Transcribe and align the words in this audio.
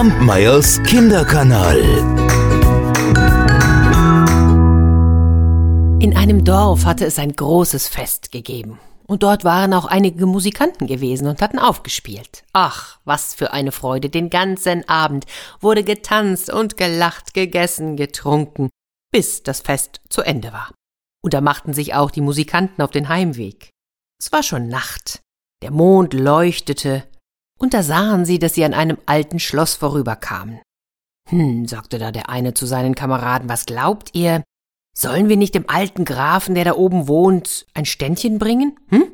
Kampmeyers 0.00 0.82
Kinderkanal. 0.84 1.78
In 6.00 6.16
einem 6.16 6.42
Dorf 6.42 6.86
hatte 6.86 7.04
es 7.04 7.18
ein 7.18 7.36
großes 7.36 7.88
Fest 7.88 8.32
gegeben. 8.32 8.80
Und 9.06 9.22
dort 9.22 9.44
waren 9.44 9.74
auch 9.74 9.84
einige 9.84 10.24
Musikanten 10.24 10.86
gewesen 10.86 11.26
und 11.26 11.42
hatten 11.42 11.58
aufgespielt. 11.58 12.44
Ach, 12.54 12.98
was 13.04 13.34
für 13.34 13.52
eine 13.52 13.72
Freude. 13.72 14.08
Den 14.08 14.30
ganzen 14.30 14.88
Abend 14.88 15.26
wurde 15.60 15.84
getanzt 15.84 16.50
und 16.50 16.78
gelacht, 16.78 17.34
gegessen, 17.34 17.96
getrunken, 17.96 18.70
bis 19.12 19.42
das 19.42 19.60
Fest 19.60 20.00
zu 20.08 20.22
Ende 20.22 20.54
war. 20.54 20.72
Und 21.22 21.34
da 21.34 21.42
machten 21.42 21.74
sich 21.74 21.92
auch 21.92 22.10
die 22.10 22.22
Musikanten 22.22 22.80
auf 22.80 22.90
den 22.90 23.10
Heimweg. 23.10 23.68
Es 24.18 24.32
war 24.32 24.42
schon 24.42 24.66
Nacht. 24.68 25.20
Der 25.62 25.70
Mond 25.70 26.14
leuchtete, 26.14 27.02
und 27.60 27.74
da 27.74 27.82
sahen 27.82 28.24
sie, 28.24 28.38
dass 28.38 28.54
sie 28.54 28.64
an 28.64 28.74
einem 28.74 28.98
alten 29.06 29.38
Schloss 29.38 29.74
vorüberkamen. 29.74 30.60
Hm, 31.28 31.68
sagte 31.68 31.98
da 31.98 32.10
der 32.10 32.28
eine 32.28 32.54
zu 32.54 32.66
seinen 32.66 32.94
Kameraden, 32.94 33.48
was 33.48 33.66
glaubt 33.66 34.10
ihr? 34.14 34.42
Sollen 34.96 35.28
wir 35.28 35.36
nicht 35.36 35.54
dem 35.54 35.68
alten 35.68 36.04
Grafen, 36.04 36.54
der 36.54 36.64
da 36.64 36.74
oben 36.74 37.06
wohnt, 37.06 37.66
ein 37.74 37.84
Ständchen 37.84 38.38
bringen? 38.38 38.78
Hm? 38.88 39.12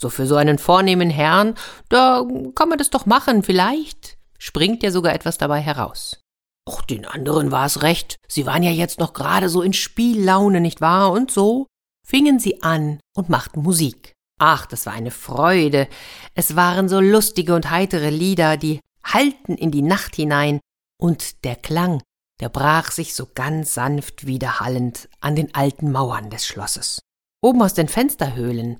So 0.00 0.10
für 0.10 0.26
so 0.26 0.34
einen 0.36 0.58
vornehmen 0.58 1.10
Herrn, 1.10 1.54
da 1.88 2.26
kann 2.56 2.68
man 2.68 2.78
das 2.78 2.90
doch 2.90 3.06
machen, 3.06 3.42
vielleicht 3.44 4.16
springt 4.38 4.82
ja 4.82 4.90
sogar 4.90 5.14
etwas 5.14 5.38
dabei 5.38 5.60
heraus. 5.60 6.20
Och, 6.68 6.82
den 6.82 7.04
anderen 7.04 7.52
war 7.52 7.66
es 7.66 7.82
recht, 7.82 8.16
sie 8.26 8.46
waren 8.46 8.62
ja 8.62 8.70
jetzt 8.70 8.98
noch 8.98 9.12
gerade 9.12 9.48
so 9.48 9.62
in 9.62 9.72
Spiellaune, 9.72 10.60
nicht 10.60 10.80
wahr? 10.80 11.12
Und 11.12 11.30
so 11.30 11.66
fingen 12.04 12.40
sie 12.40 12.62
an 12.62 12.98
und 13.14 13.28
machten 13.28 13.62
Musik. 13.62 14.12
Ach, 14.44 14.66
das 14.66 14.86
war 14.86 14.92
eine 14.92 15.12
Freude. 15.12 15.86
Es 16.34 16.56
waren 16.56 16.88
so 16.88 16.98
lustige 16.98 17.54
und 17.54 17.70
heitere 17.70 18.10
Lieder, 18.10 18.56
die 18.56 18.80
hallten 19.04 19.56
in 19.56 19.70
die 19.70 19.82
Nacht 19.82 20.16
hinein, 20.16 20.58
und 21.00 21.44
der 21.44 21.54
Klang, 21.54 22.02
der 22.40 22.48
brach 22.48 22.90
sich 22.90 23.14
so 23.14 23.28
ganz 23.32 23.72
sanft 23.74 24.26
widerhallend 24.26 25.08
an 25.20 25.36
den 25.36 25.54
alten 25.54 25.92
Mauern 25.92 26.28
des 26.28 26.44
Schlosses. 26.44 27.02
Oben 27.40 27.62
aus 27.62 27.74
den 27.74 27.86
Fensterhöhlen, 27.86 28.78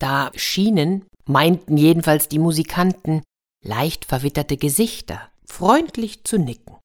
da 0.00 0.32
schienen, 0.34 1.04
meinten 1.26 1.76
jedenfalls 1.76 2.26
die 2.26 2.40
Musikanten, 2.40 3.22
leicht 3.64 4.04
verwitterte 4.04 4.56
Gesichter, 4.56 5.30
freundlich 5.46 6.24
zu 6.24 6.38
nicken. 6.38 6.76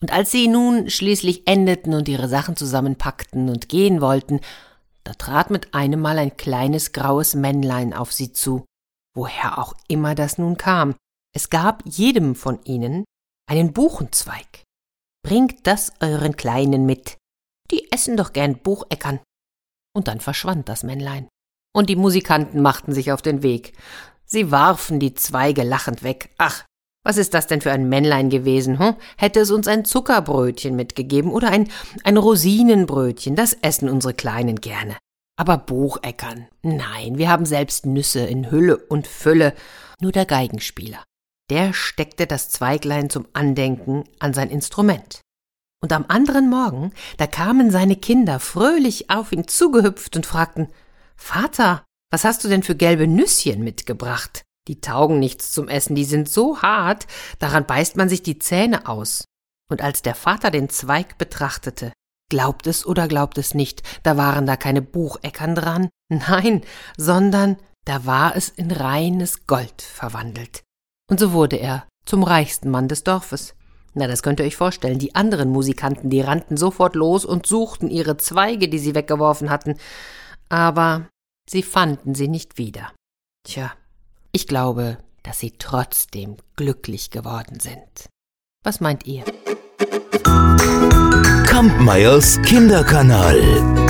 Und 0.00 0.12
als 0.12 0.32
sie 0.32 0.48
nun 0.48 0.90
schließlich 0.90 1.46
endeten 1.46 1.94
und 1.94 2.08
ihre 2.08 2.28
Sachen 2.28 2.56
zusammenpackten 2.56 3.48
und 3.48 3.68
gehen 3.68 4.00
wollten, 4.00 4.40
da 5.04 5.12
trat 5.14 5.50
mit 5.50 5.74
einem 5.74 6.00
Mal 6.00 6.18
ein 6.18 6.36
kleines 6.36 6.92
graues 6.92 7.34
Männlein 7.34 7.92
auf 7.92 8.12
sie 8.12 8.32
zu, 8.32 8.64
woher 9.14 9.58
auch 9.58 9.74
immer 9.88 10.14
das 10.14 10.38
nun 10.38 10.56
kam. 10.56 10.96
Es 11.34 11.50
gab 11.50 11.82
jedem 11.86 12.34
von 12.34 12.62
ihnen 12.64 13.04
einen 13.48 13.72
Buchenzweig. 13.72 14.64
Bringt 15.22 15.66
das 15.66 15.92
euren 16.00 16.36
Kleinen 16.36 16.86
mit. 16.86 17.18
Die 17.70 17.90
essen 17.92 18.16
doch 18.16 18.32
gern 18.32 18.58
Bucheckern. 18.58 19.20
Und 19.94 20.08
dann 20.08 20.20
verschwand 20.20 20.68
das 20.68 20.82
Männlein. 20.82 21.28
Und 21.74 21.88
die 21.90 21.96
Musikanten 21.96 22.62
machten 22.62 22.92
sich 22.92 23.12
auf 23.12 23.22
den 23.22 23.42
Weg. 23.42 23.76
Sie 24.24 24.50
warfen 24.50 25.00
die 25.00 25.14
Zweige 25.14 25.62
lachend 25.62 26.02
weg. 26.02 26.34
Ach, 26.38 26.64
was 27.04 27.18
ist 27.18 27.34
das 27.34 27.46
denn 27.46 27.60
für 27.60 27.70
ein 27.70 27.88
Männlein 27.88 28.30
gewesen? 28.30 28.78
Hm? 28.78 28.96
Hätte 29.16 29.40
es 29.40 29.50
uns 29.50 29.68
ein 29.68 29.84
Zuckerbrötchen 29.84 30.74
mitgegeben 30.74 31.30
oder 31.30 31.50
ein, 31.50 31.68
ein 32.02 32.16
Rosinenbrötchen, 32.16 33.36
das 33.36 33.52
essen 33.62 33.88
unsere 33.88 34.14
Kleinen 34.14 34.60
gerne. 34.60 34.96
Aber 35.36 35.58
Bucheckern, 35.58 36.48
nein, 36.62 37.18
wir 37.18 37.28
haben 37.28 37.44
selbst 37.44 37.86
Nüsse 37.86 38.20
in 38.20 38.50
Hülle 38.50 38.78
und 38.78 39.06
Fülle. 39.06 39.52
Nur 40.00 40.12
der 40.12 40.26
Geigenspieler, 40.26 41.02
der 41.50 41.72
steckte 41.72 42.26
das 42.26 42.48
Zweiglein 42.48 43.10
zum 43.10 43.26
Andenken 43.32 44.04
an 44.18 44.32
sein 44.32 44.50
Instrument. 44.50 45.20
Und 45.82 45.92
am 45.92 46.06
anderen 46.08 46.48
Morgen, 46.48 46.92
da 47.18 47.26
kamen 47.26 47.70
seine 47.70 47.96
Kinder 47.96 48.40
fröhlich 48.40 49.10
auf 49.10 49.32
ihn 49.32 49.46
zugehüpft 49.46 50.16
und 50.16 50.24
fragten 50.24 50.68
Vater, 51.16 51.84
was 52.10 52.24
hast 52.24 52.42
du 52.44 52.48
denn 52.48 52.62
für 52.62 52.74
gelbe 52.74 53.06
Nüsschen 53.06 53.62
mitgebracht? 53.62 54.44
Die 54.68 54.80
taugen 54.80 55.18
nichts 55.18 55.52
zum 55.52 55.68
Essen, 55.68 55.94
die 55.94 56.04
sind 56.04 56.28
so 56.28 56.62
hart, 56.62 57.06
daran 57.38 57.66
beißt 57.66 57.96
man 57.96 58.08
sich 58.08 58.22
die 58.22 58.38
Zähne 58.38 58.88
aus. 58.88 59.24
Und 59.70 59.82
als 59.82 60.02
der 60.02 60.14
Vater 60.14 60.50
den 60.50 60.68
Zweig 60.68 61.18
betrachtete, 61.18 61.92
glaubt 62.30 62.66
es 62.66 62.86
oder 62.86 63.08
glaubt 63.08 63.38
es 63.38 63.54
nicht, 63.54 63.82
da 64.02 64.16
waren 64.16 64.46
da 64.46 64.56
keine 64.56 64.82
Bucheckern 64.82 65.54
dran, 65.54 65.88
nein, 66.08 66.62
sondern 66.96 67.56
da 67.84 68.06
war 68.06 68.34
es 68.36 68.48
in 68.48 68.70
reines 68.70 69.46
Gold 69.46 69.82
verwandelt. 69.82 70.62
Und 71.10 71.20
so 71.20 71.32
wurde 71.32 71.56
er 71.56 71.86
zum 72.06 72.22
reichsten 72.22 72.70
Mann 72.70 72.88
des 72.88 73.04
Dorfes. 73.04 73.54
Na, 73.92 74.06
das 74.06 74.22
könnt 74.22 74.40
ihr 74.40 74.46
euch 74.46 74.56
vorstellen. 74.56 74.98
Die 74.98 75.14
anderen 75.14 75.50
Musikanten, 75.50 76.10
die 76.10 76.20
rannten 76.20 76.56
sofort 76.56 76.96
los 76.96 77.24
und 77.24 77.46
suchten 77.46 77.90
ihre 77.90 78.16
Zweige, 78.16 78.68
die 78.68 78.78
sie 78.78 78.94
weggeworfen 78.94 79.50
hatten. 79.50 79.76
Aber 80.48 81.08
sie 81.48 81.62
fanden 81.62 82.14
sie 82.14 82.26
nicht 82.26 82.58
wieder. 82.58 82.92
Tja, 83.46 83.72
ich 84.34 84.48
glaube, 84.48 84.98
dass 85.22 85.38
sie 85.38 85.52
trotzdem 85.58 86.36
glücklich 86.56 87.10
geworden 87.10 87.60
sind. 87.60 88.10
Was 88.64 88.80
meint 88.80 89.06
ihr? 89.06 89.22
Kampmeyers 91.46 92.42
Kinderkanal. 92.42 93.83